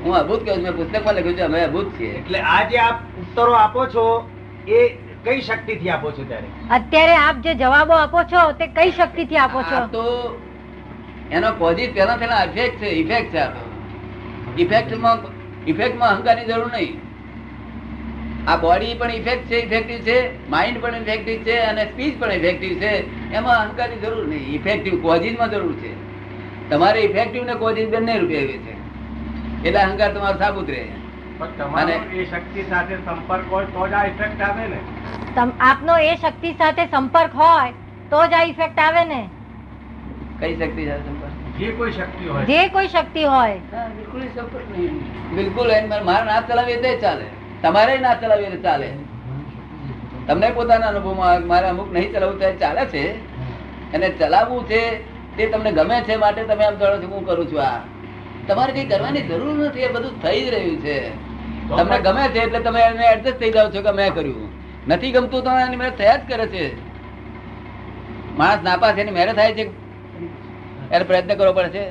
હું 0.04 0.14
અભૂત 0.14 0.44
કહું 0.44 0.54
છું 0.54 0.62
મેં 0.62 0.76
પુસ્તકમાં 0.76 1.16
લખ્યું 1.16 1.36
છે 1.36 1.42
અમે 1.42 1.58
અભૂત 1.64 1.88
છીએ. 1.98 2.12
એટલે 2.18 2.38
આ 2.54 2.60
જે 2.70 2.78
આપ 2.78 2.98
ઉત્તરો 3.22 3.52
આપો 3.54 3.86
છો 3.86 4.04
એ 4.68 4.80
કઈ 5.24 5.40
શક્તિથી 5.40 5.90
આપો 5.90 6.10
છો 6.10 6.24
ત્યારે? 6.24 6.46
અત્યારે 6.70 7.16
આપ 7.16 7.36
જે 7.36 7.54
જવાબો 7.54 7.92
આપો 7.92 8.22
છો 8.22 8.52
તે 8.52 8.66
કઈ 8.66 8.90
શક્તિ 8.90 9.24
થી 9.24 9.36
આપો 9.36 9.62
છો? 9.62 9.86
તો 9.86 10.38
એનો 11.30 11.52
પોઝિટિવ 11.58 11.94
પેલા 11.94 12.16
પેલા 12.16 12.42
ઇફેક્ટ 12.42 12.78
છે 12.78 12.86
ઇફેક્ટ 12.86 13.34
છે 13.34 13.72
ઇફેક્ટમાં 14.62 15.18
ઇફેક્ટમાં 15.66 16.08
અહંકારની 16.08 16.44
જરૂર 16.44 16.66
નહીં. 16.72 17.00
આ 18.50 18.56
બોડી 18.56 18.94
પણ 18.94 19.10
ઇફેક્ટ 19.10 19.46
છે 19.46 19.56
ઇફેક્ટિવ 19.56 19.98
છે 19.98 20.50
માઇન્ડ 20.50 20.80
પણ 20.80 20.96
ઇફેક્ટિવ 20.96 21.36
છે 21.36 21.58
અને 21.58 21.84
સ્પીચ 21.84 22.20
પણ 22.20 22.32
ઇફેક્ટિવ 22.32 22.70
છે. 22.70 23.30
એમાં 23.32 23.56
અહંકારની 23.56 23.96
જરૂર 23.96 24.26
નહીં. 24.26 24.54
ઇફેક્ટિવ 24.54 25.02
કોઝિસમાં 25.02 25.50
જરૂર 25.50 25.72
છે. 25.72 26.12
તમારે 26.70 27.00
ઇફેક્ટિવ 27.00 27.44
ને 27.44 27.54
કોઝિન 27.54 27.90
બંને 27.90 28.18
રૂપે 28.18 28.36
આવે 28.36 28.58
છે. 28.58 28.72
એટલે 29.68 29.82
અહંકાર 29.82 30.12
તમારો 30.12 30.38
સાબુત 30.38 30.70
રહે. 30.70 30.88
પણ 31.38 31.46
તમારો 31.58 31.86
અને- 31.86 31.98
એ 31.98 32.30
શક્તિ 32.30 32.62
સાથે 32.62 32.96
સંપર્ક 32.96 33.44
હોય 33.50 33.64
તો 33.64 33.88
જ 33.88 33.92
આ 33.92 34.06
ઇફેક્ટ 34.06 34.42
આવે 34.42 34.66
ને. 34.66 34.80
આપનો 35.60 35.98
એ 35.98 36.16
શક્તિ 36.16 36.52
સાથે 36.52 36.86
સંપર્ક 36.86 37.30
હોય 37.34 37.70
તો 38.10 38.26
જ 38.26 38.32
આ 38.32 38.42
ઇફેક્ટ 38.42 38.78
આવે 38.78 39.04
ને. 39.04 39.28
કઈ 40.40 40.56
શક્તિ 40.56 40.86
સાથે 40.86 41.02
સંપર્ક? 41.02 41.58
જે 41.58 41.72
કોઈ 41.72 41.92
શક્તિ 41.92 42.24
હોય. 42.24 42.44
જે 42.44 42.68
કોઈ 42.68 42.88
શક્તિ 42.88 43.24
હોય. 43.24 43.58
બિલકુલ 43.96 44.20
સંપર્ક 44.20 44.78
નહીં. 44.78 44.98
બિલકુલ 45.34 45.68
મારે- 45.88 46.04
મારે 46.04 46.26
ના 46.26 46.40
ચલાવીએ 46.40 46.76
તે 46.76 46.96
ચાલે. 46.96 47.24
તમારે 47.62 47.98
ના 47.98 48.14
ચલાવીએ 48.14 48.62
ચાલે. 48.62 48.92
તમને 50.26 50.50
પોતાના 50.50 50.86
અનુભવમાં 50.86 51.46
મારે 51.46 51.68
અમુક 51.68 51.92
નહીં 51.92 52.12
ચલાવવું 52.12 52.40
તો 52.40 52.52
ચાલે 52.52 52.86
છે. 52.86 53.12
અને 53.92 54.08
ચલાવવું 54.08 54.66
છે 54.66 54.98
તે 55.36 55.46
તમને 55.46 55.72
ગમે 55.72 56.00
છે 56.00 56.16
માટે 56.16 56.44
તમે 56.44 56.64
આમ 56.64 56.74
જાણો 56.74 57.02
છો 57.02 57.06
હું 57.06 57.26
કરું 57.26 57.52
છું 57.52 57.62
આ. 57.62 57.80
તમારે 58.48 58.72
કઈ 58.72 58.84
કરવાની 58.84 59.20
જરૂર 59.20 59.54
નથી 59.54 59.80
એ 59.80 59.92
બધું 59.92 60.22
થઈ 60.22 60.44
જ 60.44 60.54
રહ્યું 60.54 60.80
છે. 60.80 61.08
તમને 61.68 61.98
ગમે 61.98 62.28
છે 62.28 62.38
એટલે 62.38 62.60
તમે 62.60 62.80
એને 62.80 63.06
એડજસ્ટ 63.06 63.38
થઈ 63.38 63.50
જાઓ 63.50 63.70
છો 63.70 63.82
કે 63.82 63.90
મેં 63.90 64.14
કર્યું. 64.14 64.51
નથી 64.86 65.12
ગમતું 65.12 65.44
તો 65.44 65.50
એની 65.64 65.76
મેરેજ 65.76 65.96
થયા 65.96 66.18
જ 66.18 66.22
કરે 66.28 66.46
છે. 66.46 66.64
માણસ 68.38 68.62
નાપાસ 68.62 68.98
એની 68.98 69.16
મેરેજ 69.18 69.34
થાય 69.34 69.54
છે. 69.54 69.64
એને 70.94 71.04
પ્રયત્ન 71.04 71.34
કરવો 71.38 71.52
પડે 71.52 71.70
છે. 71.76 71.84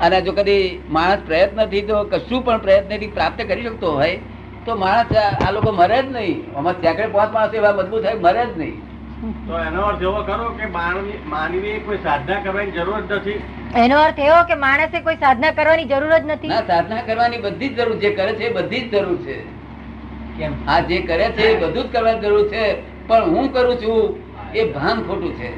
અને 0.00 0.18
જો 0.26 0.32
કદી 0.32 0.62
માણસ 0.90 1.22
પ્રયત્નથી 1.26 1.82
તો 1.88 1.96
કશું 2.12 2.40
પણ 2.44 2.60
પ્રયત્નથી 2.66 3.10
પ્રાપ્ત 3.16 3.40
કરી 3.50 3.66
શકતો 3.66 3.88
હોય 3.92 4.16
તો 4.66 4.76
માણસ 4.76 5.12
આ 5.16 5.50
લોકો 5.50 5.70
મરે 5.72 5.98
જ 6.02 6.06
નહીં. 6.16 6.38
આમાં 6.56 6.76
સેંકડે 6.82 7.06
પાંચ 7.16 7.30
માણસ 7.32 7.54
એવા 7.60 7.72
મજબૂત 7.72 8.02
થાય 8.02 8.18
મરે 8.26 8.44
જ 8.46 8.52
નહીં. 8.56 8.76
તો 9.48 9.54
એનો 9.64 9.82
અર્થ 9.88 10.02
એવો 10.02 10.20
ખરો 10.28 10.46
કે 10.60 10.66
માનવી 10.76 11.18
માનવી 11.32 11.74
કોઈ 11.88 11.98
સાધના 12.06 12.38
કરવાની 12.44 12.74
જરૂર 12.76 13.00
જ 13.00 13.18
નથી? 13.18 13.38
એનો 13.82 13.96
અર્થ 14.04 14.20
એવો 14.28 14.38
કે 14.52 14.54
માણસે 14.66 14.98
કોઈ 15.08 15.18
સાધના 15.24 15.52
કરવાની 15.58 15.90
જરૂર 15.92 16.14
જ 16.14 16.22
નથી? 16.28 16.50
સાધના 16.70 17.02
કરવાની 17.10 17.42
બધી 17.48 17.70
જ 17.74 17.82
જરૂર 17.82 17.98
જે 18.04 18.10
કરે 18.20 18.32
છે 18.40 18.52
બધી 18.56 18.82
જ 18.86 18.94
જરૂર 18.94 19.18
છે. 19.26 19.36
આ 20.66 20.80
જે 20.80 21.00
કરે 21.02 21.26
છે 21.36 21.44
એ 21.52 21.56
બધું 21.56 21.84
જ 21.84 21.92
કરવાની 21.92 22.20
જરૂર 22.20 22.48
છે, 22.48 22.64
પણ 23.06 23.22
હું 23.22 23.52
કરું 23.52 23.76
છું 23.76 24.00
એ 24.54 24.64
ભાન 24.64 25.02
ખોટું 25.02 25.32
છે. 25.36 25.50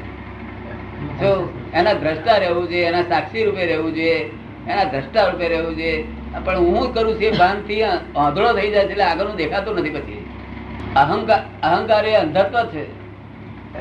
જો 1.19 1.29
એના 1.73 1.93
દ્રષ્ટા 1.93 2.37
રહેવું 2.37 2.67
જોઈએ, 2.69 2.85
એના 2.85 3.01
સાક્ષી 3.01 3.45
રૂપે 3.45 3.65
રહેવું 3.65 3.95
જોઈએ, 3.95 4.31
એના 4.67 4.83
દ્રષ્ટા 4.83 5.25
રૂપે 5.29 5.47
રહેવું 5.47 5.75
જોઈએ, 5.75 6.05
પણ 6.45 6.57
હું 6.57 6.93
કરું 6.93 7.13
છું 7.13 7.21
એ 7.21 7.31
ભાનથી 7.31 7.83
આંધળો 7.83 8.53
થઈ 8.53 8.69
જાય 8.71 8.85
છે 8.85 8.91
એટલે 8.91 9.03
આગળનું 9.03 9.35
દેખાતું 9.35 9.73
નથી 9.75 9.89
પછી. 9.89 10.25
અહંકાર 10.95 11.41
અહંકાર 11.63 12.05
એ 12.05 12.13
અંધત્વ 12.15 12.55
છે. 12.71 12.85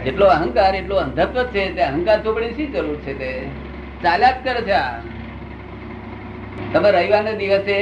જેટલો 0.05 0.27
અહંકાર, 0.27 0.75
એટલો 0.75 0.97
અંધત્વ 0.97 1.37
છે. 1.53 1.75
તે 1.75 1.83
અહંકાર 1.83 2.19
ચોપડી 2.23 2.55
શી 2.55 2.67
જરૂર 2.67 2.97
છે 2.97 3.13
તે? 3.19 3.31
ચાલ્યા 4.03 4.33
જ 4.33 4.39
કરે 4.45 4.63
છે 4.63 4.79
તમે 6.73 6.91
રવિવારના 6.91 7.33
દિવસે 7.33 7.77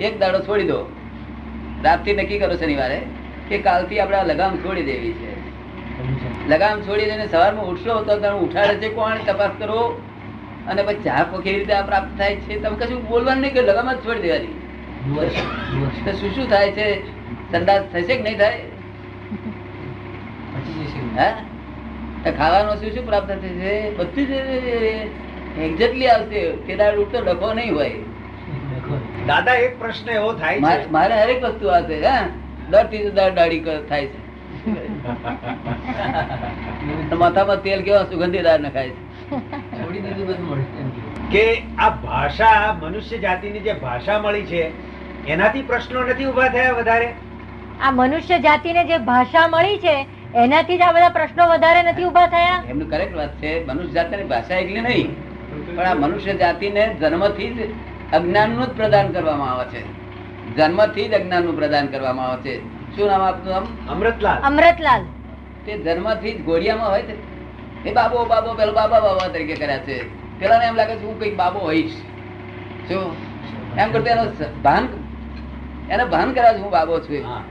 એક 0.00 0.18
દાડો 0.20 0.38
છોડી 0.38 0.66
દો. 0.66 0.80
રાતથી 1.84 2.16
નક્કી 2.16 2.38
કરો 2.38 2.56
શનિવારે 2.56 2.98
કે 3.48 3.58
કાલથી 3.58 4.00
આપણે 4.00 4.24
લગામ 4.24 4.56
છોડી 4.56 4.82
દેવી 4.82 5.12
છે. 5.12 5.32
લગામ 6.48 6.80
છોડી 6.80 7.04
દઈને 7.04 7.26
સવારમાં 7.28 7.66
ઉઠશો 7.66 8.02
તો 8.02 8.16
તમે 8.16 8.38
ઉઠાડે 8.38 8.74
છે 8.74 8.88
કોણ? 8.88 9.16
તપાસ 9.26 9.54
કરો. 9.58 9.80
અને 10.68 10.82
પછી 10.82 11.02
ચા 11.04 11.22
કેવી 11.44 11.58
રીતે 11.58 11.72
આ 11.72 11.82
પ્રાપ્ત 11.82 12.18
થાય 12.18 12.36
છે. 12.36 12.62
તમે 12.62 12.76
કશું 12.76 13.08
બોલવાનું 13.08 13.42
નહીં 13.42 13.54
કે 13.54 13.62
લગામ 13.62 13.92
જ 13.92 13.96
છોડી 14.06 14.20
દેવાની. 14.20 14.54
તો 16.04 16.12
શું 16.12 16.30
શું 16.34 16.46
થાય 16.50 16.70
છે? 16.70 16.86
સંદાસ 17.52 17.82
થશે 17.92 18.14
કે 18.16 18.22
નહીં 18.22 18.38
થાય? 18.38 18.58
હા? 21.18 21.32
ખાવાનું 22.30 22.76
શું 22.76 22.90
શું 22.94 23.06
પ્રાપ્ત 23.06 23.30
થશે? 23.44 23.74
બધું 23.90 24.26
જ 24.26 24.32
એક્ઝેક્ટલી 25.60 26.08
આવશે. 26.08 26.40
તે 26.66 26.76
દાડ 26.76 26.96
ઉઠતો 26.96 27.18
ડખો 27.20 27.52
નહીં 27.54 27.74
હોય. 27.74 27.90
દાદા 29.26 29.56
એક 29.56 29.78
પ્રશ્ન 29.78 30.08
એવો 30.10 30.32
થાય 30.34 30.60
છે. 30.60 30.86
મારે 30.90 31.14
હરેક 31.14 31.44
વસ્તુ 31.44 31.68
આવશે 31.68 32.04
હે? 32.04 32.28
દર 32.70 32.86
ત્રીજે 32.86 33.10
દર 33.10 33.32
દાડી 33.32 33.64
થાય 33.88 34.08
છે. 34.08 34.16
માથામાં 37.16 37.62
તેલ 37.62 37.82
કેવા 37.82 38.06
સુગંધીદાર 38.06 38.60
નખાય 38.60 38.90
છે. 38.90 38.96
છોડી 39.74 40.00
દીધું 40.00 40.26
બધું. 40.28 40.64
કે 41.32 41.62
આ 41.78 41.90
ભાષા 42.04 42.76
મનુષ્ય 42.82 43.18
જાતિની 43.18 43.60
જે 43.60 43.74
ભાષા 43.82 44.18
મળી 44.18 44.46
છે 44.46 44.72
એનાથી 45.28 45.64
પ્રશ્નો 45.64 46.04
નથી 46.04 46.26
ઊભા 46.26 46.50
થયા 46.50 46.72
વધારે? 46.72 47.14
આ 47.80 47.92
મનુષ્ય 47.92 48.40
જાતિને 48.40 48.84
જે 48.84 48.98
ભાષા 49.10 49.48
મળી 49.48 49.78
છે 49.78 50.06
એનાથી 50.36 50.78
જ 50.78 50.82
આ 50.82 50.92
બધા 50.92 51.10
પ્રશ્નો 51.10 51.48
વધારે 51.48 51.82
નથી 51.82 52.04
ઊભા 52.04 52.28
થયા? 52.28 52.62
એમનું 52.68 52.90
કરેક્ટ 52.90 53.16
વાત 53.16 53.40
છે 53.40 53.64
મનુષ્ય 53.66 53.94
જાતિની 53.94 54.24
ભાષા 54.26 54.56
એટલે 54.56 54.82
નહીં 54.82 55.16
પણ 55.66 55.86
આ 55.86 55.94
મનુષ્ય 55.96 56.34
જાતિને 56.34 56.96
જન્મથી 57.00 57.54
જ 57.54 57.68
અજ્ઞાનનું 58.12 58.66
જ 58.66 58.76
પ્રદાન 58.76 59.12
કરવામાં 59.12 59.50
આવે 59.50 59.64
છે. 59.64 60.02
જન્મથી 60.56 61.08
જ 61.08 61.14
અજ્ઞાનનું 61.14 61.56
પ્રદાન 61.56 61.86
કરવામાં 61.86 62.26
આવે 62.26 62.42
છે. 62.42 62.82
શું 62.96 63.06
નામ 63.08 63.22
આપનું 63.22 63.56
આમ? 63.56 63.66
અમૃતલાલ. 63.88 64.40
અમૃતલાલ. 64.42 65.02
તે 65.66 65.78
જન્મથી 65.78 66.32
જ 66.32 66.44
ઘોડિયામાં 66.44 66.90
હોય 66.90 67.02
છે? 67.02 67.32
એ 67.88 67.92
બાબો 67.92 68.24
બાબો 68.24 68.54
પેલો 68.54 68.72
બાબા 68.72 69.00
બાબા 69.00 69.28
તરીકે 69.28 69.54
કર્યા 69.54 69.78
છે. 69.78 70.22
પેલાને 70.40 70.64
એમ 70.64 70.74
લાગે 70.74 70.94
છે 70.94 71.04
હું 71.04 71.20
કંઈક 71.20 71.36
બાબો 71.36 71.58
હોઈશ. 71.58 71.92
શું? 72.88 73.16
એમ 73.78 73.92
કરતો 73.92 74.06
એનો 74.06 74.24
ભાન 74.62 74.88
એને 75.90 76.04
ભાન 76.04 76.32
કરાવે 76.32 76.58
છે 76.58 76.62
હું 76.62 76.70
બાબો 76.70 77.00
છું 77.00 77.26
હા. 77.26 77.42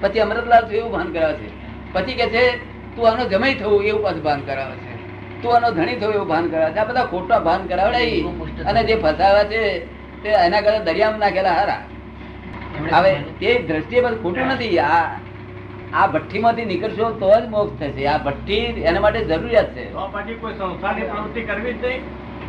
પછી 0.00 0.20
અમૃતલાલ 0.20 0.64
છું 0.64 0.72
એવું 0.72 0.92
ભાન 0.92 1.12
કરાવે 1.12 1.34
છે. 1.34 1.48
પછી 1.92 2.14
કે 2.14 2.26
છે 2.26 2.56
તું 2.96 3.08
આનો 3.08 3.24
જમાઈ 3.24 3.54
થવું 3.54 3.84
એવું 3.84 4.02
પાછું 4.02 4.22
ભાન 4.22 4.40
કરાવે 4.40 4.76
છે. 4.76 4.96
તું 5.42 5.56
આનો 5.56 5.70
ધણી 5.70 5.96
થવું 5.96 6.14
એવું 6.14 6.28
ભાન 6.28 6.48
કરાવે 6.48 6.72
છે. 6.72 6.78
આ 6.78 6.84
બધા 6.84 7.04
ખોટા 7.04 7.38
ભાન 7.38 7.66
કરાવડાય. 7.66 8.20
અને 8.66 8.84
જે 8.84 8.94
ફસાવા 8.94 9.44
છે 9.44 9.95
તે 10.26 10.34
એના 10.46 10.64
કરતા 10.66 10.84
દરિયામાં 10.90 11.24
નાખેલા 11.26 11.56
હારા. 11.60 11.80
હવે 12.92 13.14
તે 13.40 13.56
દ્રષ્ટિએ 13.70 14.04
બધું 14.04 14.20
ખોટું 14.26 14.52
નથી. 14.56 14.78
આ 14.88 15.00
આ 15.94 16.06
ભઠ્ઠીમાંથી 16.12 16.68
નીકળશો 16.74 17.10
તો 17.24 17.32
જ 17.40 17.42
મોક્ષ 17.56 17.80
થશે. 17.80 18.04
આ 18.12 18.20
ભઠ્ઠી 18.28 18.86
એના 18.90 19.02
માટે 19.08 19.20
જરૂરિયાત 19.32 19.74
છે. 19.80 19.84
તો 19.96 20.06
પછી 20.14 20.38
કોઈ 20.44 20.54
સંસ્થાની 20.60 21.10
પ્રવૃત્તિ 21.10 21.40
કરવી 21.50 21.74
જ 21.82 21.84
નહીં? 21.84 22.02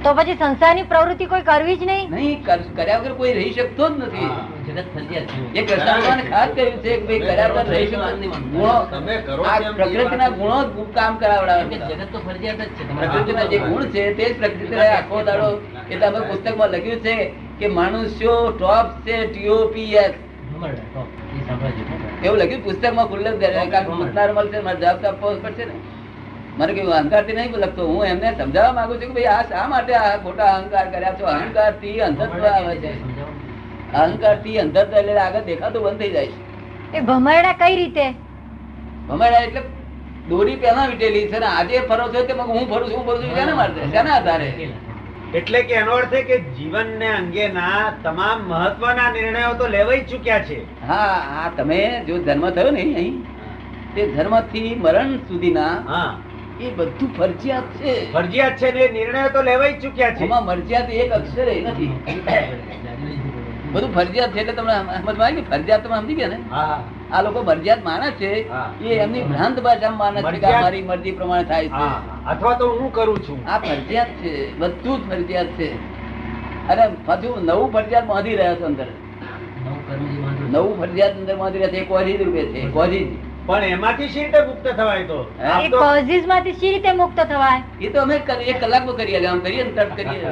તો 0.04 0.10
પછી 0.18 0.38
સંસારની 0.42 0.88
પ્રવૃત્તિ 0.90 1.26
કોઈ 1.30 1.46
કરવી 1.50 1.78
જ 1.82 1.86
નહીં? 1.92 2.12
નહીં 2.18 2.38
કર્યા 2.78 3.00
વગર 3.02 3.14
કોઈ 3.22 3.34
રહી 3.38 3.54
શકતો 3.56 3.86
જ 3.90 3.96
નથી. 4.08 4.30
એ 5.58 5.62
કૃષ્ણ 5.68 5.96
ભગવાન 6.02 6.22
ખાસ 6.32 6.50
કહ્યું 6.58 6.78
છે 6.84 6.92
કે 7.00 7.06
ભાઈ 7.08 7.22
કર્યા 7.24 7.50
વગર 7.54 7.66
રહી 7.74 7.88
શકતો 7.88 8.08
ગુણો 8.52 8.76
આ 9.54 9.58
પ્રકૃતિના 9.80 10.30
ગુણો 10.40 10.60
જ 10.76 10.88
કામ 11.00 11.14
કરાવડાવે. 11.24 11.82
જગત 11.90 12.12
તો 12.14 12.20
ફરજિયાત 12.28 12.62
જ 12.62 12.70
છે. 12.78 12.84
તમારે 12.92 13.08
પ્રકૃતિના 13.08 13.50
જે 13.52 13.58
ગુણ 13.66 13.92
છે 13.98 14.08
તે 14.20 14.26
જ 14.30 14.40
પ્રકૃતિ 14.42 14.76
આખો 14.86 15.18
દાડો 15.30 15.50
એ 15.90 15.96
તમે 16.02 16.20
પુસ્તકમાં 16.30 16.70
લખ્યું 16.76 17.02
છે. 17.08 17.18
કે 17.60 17.68
મનુષ્યો 17.76 18.40
ટોપ 18.54 18.88
છે 19.06 19.16
ટીઓપીએસ 19.28 20.14
છે, 20.14 21.02
એવું 22.26 22.38
લખ્યું 22.40 22.64
પુસ્તકમાં 22.66 23.08
ખુલ્લે 23.12 23.30
મતદાર 23.32 23.68
કે 23.72 23.80
મળશે 23.92 24.60
મારે 24.66 24.80
જવાબ 24.82 24.98
તો 25.02 25.08
આપવો 25.10 25.28
પડશે 25.44 25.66
ને. 25.70 25.76
મને 26.58 26.72
કેવું 26.78 26.94
અહંકારથી 27.00 27.36
નહીં 27.38 27.58
લખતો. 27.64 27.82
હું 27.92 28.04
એમને 28.12 28.30
સમજાવવા 28.40 28.76
માંગુ 28.78 28.94
છું 29.02 29.10
કે 29.10 29.16
ભાઈ 29.18 29.34
આ 29.36 29.44
શા 29.50 29.66
માટે 29.74 29.94
આ 30.02 30.14
ખોટા 30.24 30.52
અહંકાર 30.58 30.86
કર્યા 30.94 31.18
છો? 31.20 31.26
અહંકારથી 31.34 31.98
અંધત્વ 32.08 32.46
આવે 32.52 32.76
છે? 32.84 32.92
અહંકારથી 34.02 34.58
અંધત્વ 34.64 34.98
એટલે 35.02 35.20
આગળ 35.26 35.46
દેખાતું 35.50 35.82
બંધ 35.86 36.00
થઈ 36.02 36.14
જાય 36.16 36.30
છે. 36.34 36.40
એ 36.98 37.00
ભમરડા 37.10 37.56
કઈ 37.62 37.76
રીતે? 37.82 38.06
ભમરડા 39.10 39.44
એટલે 39.48 39.62
દોરી 40.30 40.58
પહેલા 40.64 40.88
વીટેલી 40.92 41.30
છે 41.32 41.40
ને 41.46 41.50
આજે 41.54 41.78
ફરો 41.90 42.06
છો 42.14 42.20
કે 42.28 42.34
હું 42.34 42.66
ફરું 42.72 42.88
છું 42.90 42.98
હું 42.98 43.06
ફરું 43.08 43.20
છું 43.24 43.32
શેના 43.38 43.58
માટે 43.62 43.80
શેના 43.94 44.16
આધારે? 44.20 44.50
એટલે 45.34 45.64
કે 45.64 45.74
એનો 45.74 45.92
અર્થ 45.92 46.10
છે 46.10 46.24
કે 46.24 46.38
જીવનને 46.58 47.08
અંગેના 47.08 47.94
તમામ 48.04 48.42
મહત્વના 48.42 49.12
નિર્ણયો 49.12 49.54
તો 49.56 49.68
લેવાઈ 49.68 50.04
ચૂક્યા 50.04 50.40
છે. 50.40 50.62
હા 50.88 51.16
આ 51.38 51.50
તમે 51.50 52.04
જો 52.08 52.18
ધર્મ 52.20 52.52
થયો 52.52 52.72
ને 52.72 52.82
અહીં 52.82 53.26
તે 53.96 54.08
ધર્મથી 54.08 54.76
મરણ 54.76 55.20
સુધીના 55.28 55.84
હા. 55.88 56.16
એ 56.60 56.72
બધું 56.72 57.10
ફરજિયાત 57.14 57.66
છે. 57.80 58.08
ફરજિયાત 58.14 58.58
છે 58.58 58.72
ને 58.72 58.80
એ 58.80 58.92
નિર્ણયો 58.92 59.30
તો 59.30 59.42
લેવાઈ 59.42 59.80
ચૂક્યા 59.82 60.12
છે. 60.12 60.24
એમાં 60.24 60.46
મરજિયાત 60.46 60.90
એક 60.90 61.12
અક્ષર 61.12 61.48
નથી. 61.64 61.92
બધું 63.74 63.92
ફરજિયાત 63.94 64.32
છે 64.34 64.40
એટલે 64.40 64.54
તમને 64.54 64.74
સમજમાં 64.74 65.22
આવી 65.22 65.36
ને 65.36 65.44
ફરજિયાત 65.44 65.84
તમે 65.84 65.98
સમજી 65.98 66.16
ગયા 66.16 66.30
ને? 66.30 66.40
હા. 66.50 66.80
આ 67.12 67.22
લોકો 67.22 67.44
મરજિયાત 67.44 67.84
માને 67.84 68.12
છે. 68.12 68.50
એ 68.84 69.00
એમની 69.00 69.24
ભ્રાંત 69.24 69.60
ભાષામાં 69.60 69.98
માને 69.98 70.22
છે 70.22 70.40
કે 70.40 70.48
મારી 70.62 70.82
મરજી 70.82 71.12
પ્રમાણે 71.12 71.44
થાય 71.44 71.68
છે. 71.68 71.72
અથવા 72.26 72.54
તો 72.54 72.80
હું 72.80 72.94
કરું 72.94 73.20
છું. 73.20 73.50
આ 73.50 73.60
ફરજિયાત 73.60 74.08
છે. 74.08 74.58
બધું 74.58 75.06
જ 75.06 75.10
ફરજિયાત 75.10 75.46
છે. 75.46 75.76
અને 76.68 76.96
પાછું 77.06 77.46
નવું 77.46 77.72
ફરજિયાત 77.72 78.06
બાંધી 78.06 78.36
રહ્યા 78.36 78.56
છો 78.56 78.66
અંદર. 78.66 78.86
નવું 80.50 80.80
ફરજિયાત 80.80 81.18
અંદર 81.18 81.36
બાંધી 81.36 81.58
રહ્યા 81.58 81.70
છે. 81.70 81.78
એ 81.78 81.86
કોઝી 81.86 82.18
રૂપે 82.18 82.46
છે. 82.46 82.70
કોઝી 82.70 83.18
પણ 83.46 83.64
એમાંથી 83.64 84.10
શી 84.10 84.24
રીતે 84.24 84.46
મુક્ત 84.46 84.68
થવાય 84.68 85.04
તો? 85.04 85.32
એ 85.64 85.70
તો 85.70 85.80
માંથી 86.28 86.54
શી 86.54 86.70
રીતે 86.70 86.92
મુક્ત 86.92 87.20
થવાય? 87.20 87.86
એ 87.86 87.90
તો 87.90 88.02
અમે 88.02 88.20
કરી- 88.20 88.48
એક 88.48 88.62
કલાકમાં 88.62 88.96
કરીએ 88.96 89.26
આમ 89.26 89.40
કરીએ 89.40 89.64
ને 89.64 89.72
તરત 89.72 89.96
કરીએ. 89.96 90.26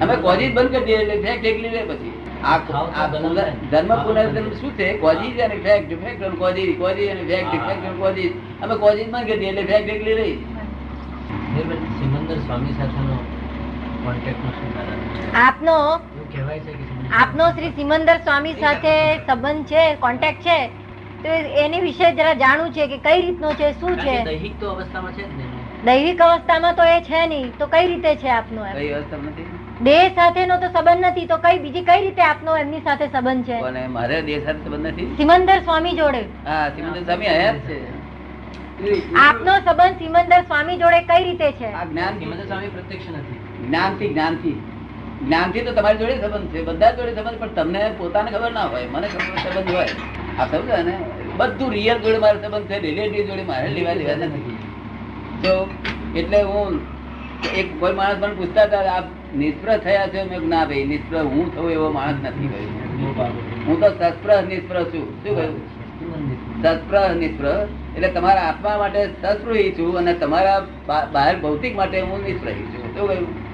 અમે 0.00 0.16
કોઝી 0.16 0.48
બંધ 0.48 0.70
કરી 0.70 0.84
દઈએ 0.84 0.96
એટલે 0.96 1.22
ફેંક 1.22 1.44
એકલી 1.44 1.68
રહે 1.68 1.84
પછી. 1.84 2.21
ધર્મ 2.42 3.92
પુનર્જન્મ 4.04 4.48
શું 4.60 4.72
છે? 4.78 4.88
કોઝી 4.98 5.40
અને 5.40 5.56
ફેક્ટ 5.56 5.92
ફેક્ટ 6.04 6.22
અને 6.22 6.36
કોઝી 6.36 6.72
કોઝી 6.72 7.08
અને 7.08 7.22
ફેક્ટ. 7.22 7.50
ફેક્ટ 7.50 7.86
અને 7.86 7.98
કોઝી 7.98 8.30
અમે 8.62 8.74
કોઝી 8.76 9.06
માં 9.10 9.24
બંધ 9.24 9.48
એટલે 9.50 9.64
ફેક્ટ 9.64 9.94
એકલી 9.96 10.14
રહી. 10.14 10.36
સિમંદર 11.98 12.38
સ્વામી 12.38 12.74
સાથેનો? 12.80 13.16
આપનો 15.34 15.76
એવું 15.94 16.32
કહેવાય 16.32 16.60
છે 16.60 16.72
કે 16.72 16.84
સિમંદર? 16.84 17.16
આપનો 17.22 17.48
શ્રી 17.50 17.70
સિમંદર 17.70 18.16
સ્વામી 18.18 18.54
સાથે 18.60 18.94
સંબંધ 19.26 19.64
છે? 19.64 19.84
કોન્ટેક્ટ 19.96 20.42
છે? 20.42 20.58
તો 21.22 21.28
એની 21.64 21.80
વિશે 21.80 22.12
જરા 22.12 22.34
જાણવું 22.34 22.72
છે 22.72 22.86
કે 22.86 22.98
કઈ 22.98 23.20
રીતનો 23.22 23.52
છે? 23.52 23.72
શું 23.80 23.98
છે? 23.98 24.16
દૈહિક 24.24 24.60
તો 24.60 24.70
અવસ્થામાં 24.70 25.12
છે 25.12 25.22
દૈહિક 25.22 25.84
દૈવિક 25.84 26.20
અવસ્થામાં 26.22 26.74
તો 26.74 26.84
એ 26.84 27.00
છે 27.00 27.26
નહીં. 27.26 27.52
તો 27.58 27.66
કઈ 27.66 27.86
રીતે 27.86 28.16
છે 28.16 28.28
આપનો 28.28 28.64
કઈ 28.72 28.88
વ્યવસ્થા 28.88 29.16
નથી? 29.26 29.61
દેહ 29.86 30.02
સાથેનો 30.16 30.56
તો 30.62 30.68
સંબંધ 30.74 31.06
નથી 31.06 31.28
તો 31.30 31.36
કઈ 31.44 31.58
બીજી 31.62 31.84
કઈ 31.86 32.00
રીતે 32.02 32.22
આપનો 32.24 32.56
એમની 32.56 32.82
સાથે 32.84 33.06
સંબંધ 33.06 33.46
છે? 33.46 33.56
અને 33.68 33.82
મારે 33.94 34.18
દેહ 34.22 34.38
સાથે 34.44 34.60
સંબંધ 34.64 34.88
નથી? 34.90 35.06
સિમંદર 35.20 35.58
સ્વામી 35.62 35.94
જોડે. 36.00 36.20
હા 36.48 36.66
સિમંદર 36.76 37.02
સ્વામી 37.04 37.30
આયા 37.30 37.54
છે. 37.68 37.78
આપનો 39.22 39.54
સંબંધ 39.64 39.96
સિમંદર 40.02 40.42
સ્વામી 40.50 40.76
જોડે 40.82 41.00
કઈ 41.08 41.24
રીતે 41.24 41.48
છે? 41.60 41.70
આ 41.80 41.86
જ્ઞાન 41.86 42.20
સિમંદર 42.20 42.46
સ્વામી 42.50 42.70
પ્રત્યક્ષ 42.76 43.08
નથી. 43.14 43.38
જ્ઞાનથી 43.64 44.10
જ્ઞાનથી 44.12 44.56
જ્ઞાનથી 45.22 45.64
તો 45.68 45.72
તમારી 45.72 46.00
જોડે 46.02 46.14
સંબંધ 46.20 46.52
છે 46.52 46.62
બધા 46.68 46.92
જોડે 46.98 47.14
સંબંધ 47.16 47.38
પણ 47.40 47.54
તમને 47.56 47.82
પોતાને 47.98 48.30
ખબર 48.34 48.52
ના 48.58 48.68
હોય 48.74 48.92
મને 48.92 49.06
ખબર 49.08 49.36
સંબંધ 49.44 49.72
હોય. 49.74 49.94
આ 50.38 50.46
સમજો 50.52 50.82
ને 50.90 50.94
બધું 51.40 51.70
રિયલ 51.78 51.98
જોડે 52.04 52.18
મારો 52.26 52.38
સંબંધ 52.44 52.68
છે 52.70 52.78
રિલેટિવ 52.86 53.24
જોડે 53.30 53.44
મારે 53.50 53.68
લેવા 53.78 53.96
લેવા 54.02 54.30
નથી. 54.30 54.56
તો 55.42 55.56
એટલે 56.14 56.40
હું 56.52 56.80
એક 57.60 57.68
કોઈ 57.80 57.94
માણસ 58.00 58.22
મને 58.22 58.34
પૂછતા 58.40 58.66
હતા 58.68 58.84
આપ 58.96 59.06
નિષ્ફળ 59.36 59.78
થયા 59.78 60.06
છે 60.06 60.22
મેં 60.30 60.48
ના 60.48 60.64
ભાઈ 60.64 60.84
નિષ્પ્ર 60.84 61.22
હું 61.22 61.56
થવું 61.56 61.70
એવો 61.70 61.90
માણસ 61.90 62.14
નથી 62.22 62.46
ભાઈ. 62.46 62.66
હું 63.66 63.80
તો 63.80 63.88
સસ્પ્રહ 63.88 64.40
નિષ્પ્ર 64.42 64.84
છું. 64.84 65.24
શું 65.24 65.36
કહ્યું? 65.36 65.82
સસ્પ્રહ 66.62 67.14
નિષ્પ્ર 67.14 67.68
એટલે 67.96 68.08
તમારા 68.08 68.40
આત્મા 68.40 68.76
માટે 68.78 69.08
સત્પ્રહી 69.22 69.72
છું 69.72 69.98
અને 69.98 70.14
તમારા 70.14 70.66
બહાર 70.86 71.40
ભૌતિક 71.40 71.76
માટે 71.76 72.00
હું 72.00 72.22
નિષ્પ્રહી 72.22 72.54
છું. 72.54 72.98
શું 72.98 73.08
કહ્યું? 73.08 73.52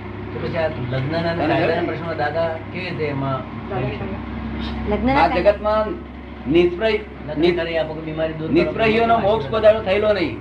જગતમાં 5.35 5.85
દૂર 8.39 8.73
કરો. 8.73 9.19
મોક્ષ 9.19 9.47
કોદાડો 9.49 9.83
થયેલો 9.83 10.13
નહીં. 10.13 10.37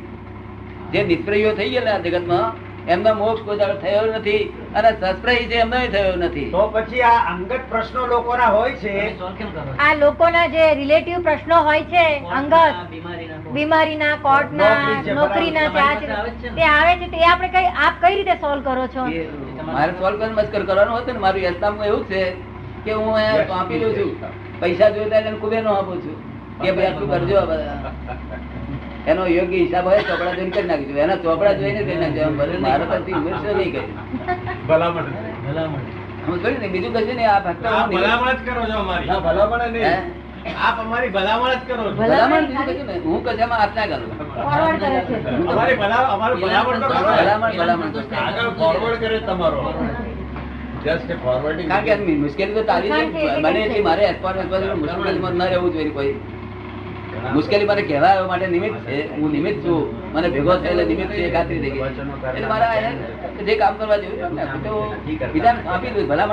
જે 0.92 1.04
નિષ્પ્રહીઓ 1.04 1.54
થઈ 1.54 1.70
ગયેલા 1.70 1.92
આ 1.92 1.98
જગતમાં 1.98 2.67
એમનો 2.96 3.12
મોક્ષ 3.20 3.42
કોદાડો 3.48 3.76
થયો 3.84 4.06
નથી 4.12 4.42
અને 4.78 4.90
સસ્પ્રહી 4.92 5.48
છે 5.52 5.58
એમનો 5.64 5.80
થયો 5.96 6.16
નથી. 6.16 6.46
તો 6.56 6.64
પછી 6.76 7.02
આ 7.10 7.20
અંગત 7.34 7.64
પ્રશ્નો 7.72 8.06
લોકોના 8.14 8.50
હોય 8.56 8.76
છે? 8.84 8.94
આ 9.86 9.94
લોકોના 10.04 10.48
જે 10.56 10.68
રિલેટિવ 10.82 11.18
પ્રશ્નો 11.28 11.58
હોય 11.68 11.84
છે 11.94 12.06
અંગત 12.40 12.56
બીમારીના 12.92 13.40
કોર્ટ. 13.40 13.54
બીમારીના 13.58 14.16
કોર્ટના 14.28 14.74
નોકરીના 15.20 15.70
તે 16.56 16.64
આવે 16.64 16.94
છે 17.02 17.08
તે 17.16 17.20
આપણે 17.32 17.50
કઈ 17.56 17.68
આપ 17.88 17.96
કઈ 18.06 18.16
રીતે 18.16 18.36
સોલ્વ 18.46 18.62
કરો 18.70 18.88
છો? 18.96 19.04
મારે 19.74 19.92
સોલ્વ 20.00 20.16
કરવાનું 20.18 20.38
મસ્કર 20.40 20.64
કરવાનું 20.72 20.98
હતું 21.02 21.14
ને 21.14 21.26
મારું 21.28 21.44
યસ્તામાં 21.48 21.88
એવું 21.92 22.08
છે 22.14 22.24
કે 22.86 22.92
હું 22.94 23.14
અહીંયા 23.16 23.60
આપી 23.60 23.80
દઉં 23.84 23.94
છું. 24.00 24.12
પૈસા 24.62 24.90
જોઈતા 24.96 25.38
કુબેર 25.46 25.64
નો 25.64 25.78
આપું 25.80 25.98
છું. 26.08 26.18
કે 26.62 26.72
ભાઈ 26.76 26.90
આટલું 26.90 27.10
કરજો 27.10 27.42
બધા. 27.50 28.37
એનો 29.08 29.24
યોગ્ય 29.28 29.60
હિસાબ 29.64 29.86
હોય 29.90 30.02
ચોપડા 30.10 30.34
જોઈને 30.38 30.52
કરી 30.56 30.68
નાખજો 30.72 31.00
એના 31.06 31.20
ચોપડા 31.26 31.54
જોઈને 31.60 31.82
કરી 31.88 32.00
નાખજો 32.02 32.22
એમ 32.28 32.34
ભલે 32.40 32.58
મારે 32.66 32.86
નહીં 33.00 33.72
કરી. 33.74 33.88
ભલામણ. 34.68 35.08
ભલામણ. 35.46 35.84
હું 36.28 36.38
જોયું 36.44 36.62
ને 36.64 36.68
બીજું 36.74 36.92
કશું 36.96 37.16
નહીં 37.20 37.32
આ 37.34 37.42
ફક્ત 37.46 37.64
ભલામણ 37.94 38.36
જ 38.38 38.40
કરો 38.48 38.64
છો 38.72 38.78
અમારી. 38.84 39.10
ભલામણ 39.28 39.64
નહીં. 39.76 40.02
આપ 40.66 40.78
અમારી 40.86 41.12
ભલામણ 41.16 41.54
જ 41.54 41.62
કરો 41.70 41.84
ભલામણ 42.02 42.46
બીજું 42.50 42.66
કશું 42.70 42.88
નહીં. 42.90 43.02
હું 43.08 43.20
કશામાં 43.26 43.60
હાથ 43.62 43.76
ના 43.78 43.88
કરું 43.92 44.12
ફોરવર્ડ 44.44 44.84
અમારી 45.54 45.78
ભલામણ 45.82 46.36
ભલામણ 46.44 46.80
ભલામણ 47.60 47.92
આગળ 48.26 48.52
ફોરવર્ડ 48.62 49.00
કરે 49.04 49.20
તમારો. 49.28 49.62
જસ્ટ 50.84 51.12
કારણ 51.70 52.02
કે 52.08 52.14
મુશ્કેલી 52.24 52.56
તો 52.58 52.64
તારી 52.72 52.92
મને 53.44 53.60
એટલી 53.66 53.86
મારે 53.88 54.04
એસ્પાર 54.10 54.36
એસ્પાર 54.44 54.62
મુશ્કેલીમાં 54.82 55.34
ન 55.38 55.42
રહેવું 55.54 55.72
જોઈએ 55.76 55.94
કોઈ. 55.98 56.14
મુશ્કેલી 57.34 57.68
મને 57.70 57.84
કહેવા 57.90 58.14
માટે 58.28 58.48
નિમિત્ત 58.48 58.78
છે. 58.88 58.98
હું 59.16 59.32
નિમિત્ત 59.32 59.60
છું. 59.66 59.82
મને 60.14 60.28
ભેગો 60.30 60.54
થયેલો 60.64 60.84
નિમિત્ત 60.92 61.12
છે 61.12 61.30
ખાતરી 61.34 61.60
થઈ 61.60 61.72
ગઈ. 61.72 61.82
એટલે 61.82 62.48
મારા 62.48 62.92
જે 63.48 63.56
કામ 63.56 63.74
કરવા 63.82 63.98
જેવું 63.98 64.64
તો 64.64 64.74
બીજાને 65.34 65.60
આપી 65.76 65.92
દઉં 65.98 66.08
ભલા 66.08 66.28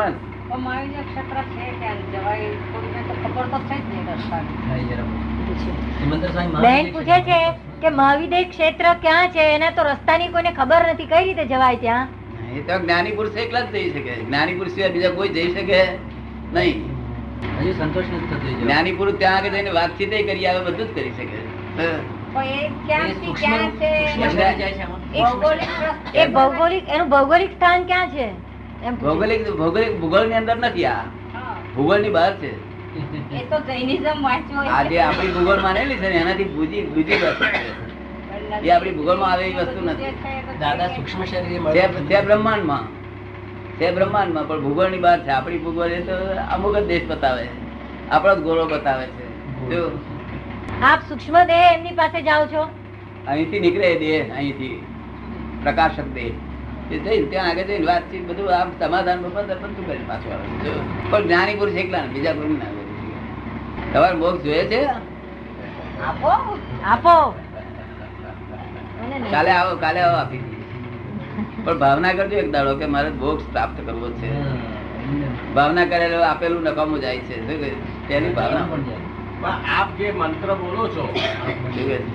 બેન 6.62 6.92
પૂછે 6.92 7.18
છે 7.28 7.38
કે 7.82 7.88
મહાવિદ્ય 7.90 8.42
ક્ષેત્ર 8.44 8.86
ક્યાં 9.02 9.28
છે? 9.28 9.44
એને 9.54 9.70
તો 9.70 9.82
રસ્તાની 9.82 10.28
કોઈને 10.28 10.52
ખબર 10.52 10.82
નથી. 10.92 11.06
કઈ 11.06 11.24
રીતે 11.24 11.44
જવાય 11.46 11.76
ત્યાં? 11.76 12.08
એ 12.56 12.60
તો 12.68 12.78
જ્ઞાની 12.78 13.12
પુરુષ 13.12 13.36
એકલા 13.36 13.60
જ 13.60 13.72
જઈ 13.72 13.88
શકે. 13.90 14.14
જ્ઞાની 14.24 14.54
પુરુષ 14.54 14.74
સિવાય 14.74 14.92
બીજા 14.92 15.10
કોઈ 15.10 15.28
જઈ 15.28 15.50
શકે 15.54 15.80
નહીં. 16.54 16.93
હજી 17.60 17.72
સંતોષ 17.72 18.04
નથી 18.04 18.26
થતો 18.26 18.60
જ્ઞાની 18.60 18.92
પુરુષ 18.92 19.14
ત્યાં 19.14 19.36
આગળ 19.36 19.48
જઈને 19.48 19.70
વાતચીત 19.70 20.10
કરી 20.10 20.46
આવે 20.46 20.64
બધું 20.64 20.92
જ 20.92 20.94
કરી 20.94 21.10
શકે. 21.10 21.38
ભૌગોલિક 25.14 25.64
પ્રશ્ન. 25.64 26.18
એ 26.18 26.26
ભૌગોલિક 26.28 26.88
એનું 26.88 27.08
ભૌગોલિક 27.08 27.50
સ્થાન 27.50 27.84
ક્યાં 27.84 28.08
છે? 28.08 28.28
ભૌગોલિક 28.90 29.50
ભૌગોલિક 29.50 30.00
ભૂગોળની 30.00 30.34
અંદર 30.34 30.56
નથી 30.56 30.84
આ. 30.84 30.92
હા. 30.92 31.56
ભૂગોળની 31.76 32.10
બહાર 32.10 32.36
છે. 32.36 32.74
એ 33.34 33.44
તો 33.50 33.60
જૈનિઝમ 33.60 34.22
વાંચ્યું 34.22 34.74
આ 34.74 34.82
જે 34.82 35.00
આપણી 35.00 35.28
ભૂગોળ 35.28 35.60
માનેલી 35.60 35.96
છે 35.96 36.06
એનાથી 36.06 36.44
બીજી 36.44 36.82
બીજી 36.82 37.14
વસ્તુ 37.14 37.44
એ 38.66 38.70
આપણી 38.70 38.90
ભૂગોળમાં 38.90 39.32
આવે 39.32 39.44
એવી 39.44 39.54
વસ્તુ 39.54 39.84
નથી. 39.84 40.04
દાદા 40.60 40.86
સૂક્ષ્મ 40.86 41.24
શરીર 41.24 42.22
બ્રહ્માંડ 42.24 42.62
મળે 42.62 43.03
છે 43.78 43.90
બ્રહ્માંડમાં 43.90 44.48
પણ 44.48 44.60
ભૂગોળની 44.60 44.98
બહાર 44.98 45.20
છે. 45.20 45.28
આપણી 45.28 45.58
ભૂગોળ 45.58 45.86
એ 45.86 46.00
તો 46.00 46.16
અમુક 46.50 46.76
જ 46.76 46.86
દેશ 46.86 47.06
બતાવે 47.08 47.42
છે. 47.42 47.58
આપણો 48.10 48.34
જ 48.34 48.40
ગોળો 48.40 48.64
બતાવે 48.66 49.06
છે. 49.06 49.24
જો. 49.70 49.90
આપ 50.82 51.00
સૂક્ષ્મ 51.08 51.44
દેહ 51.44 51.72
એમની 51.74 51.92
પાસે 51.92 52.22
જાઓ 52.22 52.46
છો? 52.46 52.68
અહીંથી 53.28 53.60
નીકળે 53.60 53.94
દેહ 53.98 54.34
અહીંથી. 54.36 54.86
પ્રકાશક 55.62 56.08
દેહ. 56.14 56.32
એ 56.90 56.98
જઈને 56.98 57.26
ત્યાં 57.26 57.48
આગળ 57.48 57.62
જઈને 57.62 57.86
વાતચીત 57.86 58.26
બધું 58.28 58.54
આમ 58.56 58.68
સમાધાન 58.78 59.22
બધાં 59.22 59.76
કરીને 59.76 60.04
પાછું 60.08 60.32
આવે 60.32 60.46
પણ 61.10 61.22
જ્ઞાની 61.22 61.54
પુરુષ 61.54 61.74
એકલા 61.74 62.02
બીજા 62.02 62.32
કોઈ 62.32 62.56
ના 62.56 62.72
તમારે 63.92 64.14
મોક્ષ 64.14 64.44
જોઈએ 64.44 64.64
છે? 64.64 64.80
આપો. 66.04 66.32
આપો. 66.84 67.34
કાલે 69.30 69.50
આવો 69.50 69.76
કાલે 69.76 70.00
આવો 70.00 70.16
આપી 70.16 70.53
પણ 71.64 71.78
ભાવના 71.78 72.14
કરજો 72.14 72.36
એક 72.38 72.50
દાડો 72.52 72.72
કે 72.76 72.86
મારે 72.88 73.10
મોક્ષ 73.16 73.46
પ્રાપ્ત 73.48 73.78
કરવો 73.80 74.08
છે 74.20 74.30
ભાવના 75.54 75.86
કરેલો 75.86 76.20
આપેલું 76.24 76.62
નકામું 76.64 77.00
જાય 77.00 77.20
છે 77.22 77.36
તેની 78.08 78.32
ભાવના 78.32 78.64
પણ 78.66 78.84
જાય. 78.86 79.02
આપ 79.70 79.88
જે 79.98 80.12
મંત્ર 80.14 80.50
બોલો 80.56 80.84
છો 80.88 81.04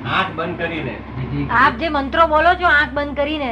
આંખ 0.10 0.32
બંધ 0.36 0.58
કરીને 0.60 0.96
આપ 1.58 1.74
જે 1.78 1.90
મંત્રો 1.92 2.24
બોલો 2.28 2.52
છો 2.56 2.68
આંખ 2.70 2.94
બંધ 2.94 3.16
કરીને 3.16 3.52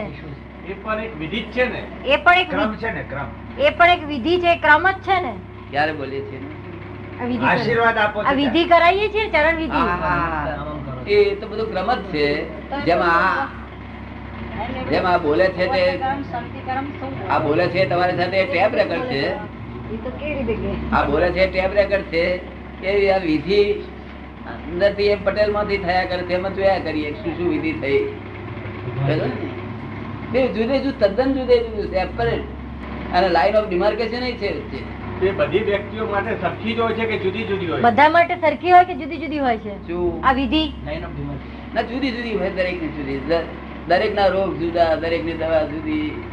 એ 0.67 0.73
પણ 0.75 0.99
એક 1.01 1.13
વિધિ 1.17 1.41
જ 1.43 1.51
છે 1.51 1.65
ને 1.67 1.81
એ 2.05 2.17
પણ 2.19 2.39
એક 2.39 2.49
ક્રમ 2.49 2.71
છે 2.77 2.89
ને 2.91 3.03
ક્રમ 3.05 3.27
એ 3.59 3.71
પણ 3.73 3.91
એક 3.91 4.07
વિધિ 4.07 4.33
છે 4.39 4.55
ક્રમ 4.59 4.85
જ 4.87 4.97
છે 5.03 5.17
ને 5.21 5.33
ક્યારે 5.69 5.93
બોલીએ 5.95 6.21
છીએ 6.23 6.41
વિધિ 7.27 7.45
આશીર્વાદ 7.45 7.97
આપો 7.99 8.19
આ 8.23 8.33
વિધિ 8.35 8.63
કરાવીએ 8.67 9.07
છીએ 9.09 9.29
ચરણ 9.29 9.57
વિધિ. 9.57 9.81
એ 11.09 11.35
તો 11.35 11.45
બધું 11.47 11.69
ક્રમ 11.71 11.89
જ 11.93 12.11
છે 12.11 12.25
જેમ 12.85 13.01
આ 13.03 13.47
જેમ 14.89 15.05
આ 15.05 15.17
બોલે 15.19 15.45
છે 15.49 15.65
તે? 15.67 15.83
આ 17.29 17.39
બોલે 17.39 17.65
છે 17.69 17.85
તમારી 17.85 18.17
સાથે 18.17 18.39
ટેપ 18.45 18.73
રેકર્ડ 18.73 19.07
છે. 19.09 19.21
એ? 19.21 19.35
આ 20.91 21.03
બોલે 21.05 21.27
છે 21.31 21.47
ટેપ 21.47 21.73
રેકર્ડ 21.73 22.09
છે 22.11 22.23
એ 22.83 23.11
આ 23.11 23.19
વિધિ 23.19 23.61
અંદરથી 24.47 25.09
એમ 25.09 25.19
પટેલમાંથી 25.23 25.79
થયા 25.79 26.07
કરે 26.07 26.23
તેમાં 26.23 26.53
જોયા 26.55 26.79
કરીએ. 26.81 27.13
શું 27.13 27.35
શું 27.37 27.49
વિધિ 27.49 27.73
થઈ? 27.81 28.01
ને? 29.07 29.31
બે 30.31 30.39
જુદે 30.49 30.75
જુદ 30.79 30.95
તદ્દન 30.99 31.33
જુદે 31.33 31.55
જુદું 31.59 31.91
સેપરેટ 31.91 32.45
અને 33.13 33.27
લાઈન 33.29 33.55
ઓફ 33.55 33.67
ડિમાર્કેશન 33.67 34.25
છે 34.39 34.49
તે 35.21 35.31
બધી 35.31 35.63
વ્યક્તિઓ 35.63 36.05
માટે 36.07 36.33
સરખી 36.41 36.73
જ 36.73 36.79
હોય 36.79 36.95
છે 36.95 37.05
કે 37.05 37.19
જુદી 37.19 37.45
જુદી 37.45 37.69
હોય 37.69 37.81
બધા 37.81 38.09
માટે 38.09 38.35
સરખી 38.41 38.71
હોય 38.71 38.85
કે 38.85 38.95
જુદી 38.95 39.19
જુદી 39.19 39.39
હોય 39.39 39.59
છે? 39.59 39.73
આ 40.23 40.33
વિધિ? 40.33 40.63
લાઈન 40.85 41.03
ઓફ 41.03 41.15
ડિમાર્કેશન 41.15 41.73
ના 41.73 41.83
જુદી 41.83 42.11
જુદી 42.11 42.35
હોય 42.37 42.51
દરેકની 42.51 42.91
જુદી 42.97 43.19
દરેક 43.87 44.15
ના 44.15 44.27
રોગ 44.27 44.57
જુદા 44.59 44.95
દરેકની 44.95 45.33
દવા 45.33 45.63
જુદી. 45.63 46.23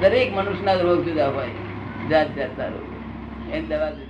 દરેક 0.00 0.34
મનુષ્ય 0.34 0.64
ના 0.64 0.72
રોગ 0.72 1.04
જુદા 1.04 1.28
હોય, 1.28 1.46
જાત 2.10 2.36
જાતના 2.36 2.66
રોગ. 2.66 2.88
એની 3.52 3.66
દવા 3.66 3.90
જુદી. 3.90 4.07